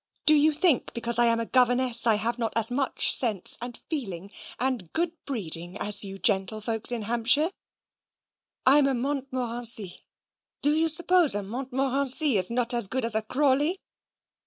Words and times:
Do 0.25 0.33
you 0.33 0.51
think, 0.51 0.95
because 0.95 1.19
I 1.19 1.27
am 1.27 1.39
a 1.39 1.45
governess, 1.45 2.07
I 2.07 2.15
have 2.15 2.39
not 2.39 2.53
as 2.55 2.71
much 2.71 3.11
sense, 3.13 3.55
and 3.61 3.79
feeling, 3.87 4.31
and 4.59 4.91
good 4.93 5.11
breeding 5.25 5.77
as 5.77 6.03
you 6.03 6.17
gentlefolks 6.17 6.91
in 6.91 7.03
Hampshire? 7.03 7.51
I'm 8.65 8.87
a 8.87 8.95
Montmorency. 8.95 10.01
Do 10.63 10.73
you 10.73 10.89
suppose 10.89 11.35
a 11.35 11.43
Montmorency 11.43 12.39
is 12.39 12.49
not 12.49 12.73
as 12.73 12.87
good 12.87 13.05
as 13.05 13.13
a 13.13 13.21
Crawley?" 13.21 13.77